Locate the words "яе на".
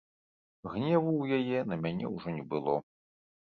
1.37-1.79